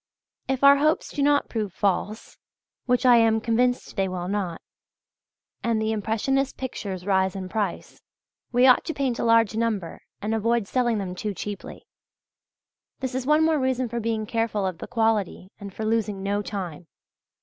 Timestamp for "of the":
14.65-14.87